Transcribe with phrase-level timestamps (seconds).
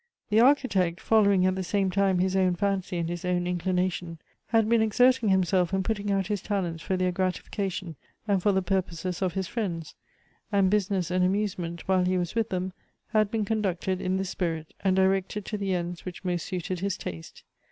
[0.29, 4.67] The Architect, following at the same time his own fancy and his own inclination, had
[4.67, 7.95] been exerting himself and putting out his talents for their gratification
[8.27, 9.93] and for the purposes of his friends;
[10.51, 12.73] and business and amusement, while he was with them,
[13.09, 16.97] had been conducted in this spirit, and directed to the ends which most suited his
[16.97, 17.43] taste.